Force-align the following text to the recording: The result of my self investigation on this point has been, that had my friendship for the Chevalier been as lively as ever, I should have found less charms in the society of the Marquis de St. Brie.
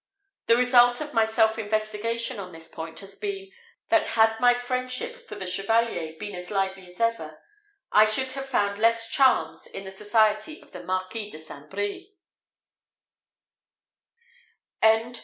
The 0.47 0.55
result 0.57 0.99
of 0.99 1.13
my 1.13 1.27
self 1.27 1.59
investigation 1.59 2.39
on 2.39 2.51
this 2.53 2.67
point 2.67 3.01
has 3.01 3.13
been, 3.13 3.51
that 3.89 4.07
had 4.17 4.35
my 4.39 4.55
friendship 4.55 5.27
for 5.29 5.35
the 5.35 5.45
Chevalier 5.45 6.15
been 6.19 6.33
as 6.33 6.49
lively 6.49 6.91
as 6.91 6.99
ever, 6.99 7.39
I 7.91 8.05
should 8.05 8.31
have 8.31 8.47
found 8.49 8.79
less 8.79 9.11
charms 9.11 9.67
in 9.67 9.83
the 9.85 9.91
society 9.91 10.59
of 10.63 10.71
the 10.71 10.83
Marquis 10.83 11.29
de 11.29 11.37
St. 11.37 11.69
Brie. 11.69 12.15